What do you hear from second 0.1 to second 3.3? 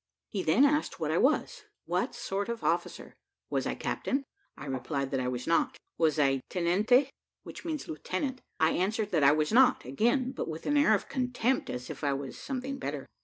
He then asked what I was what sort of officer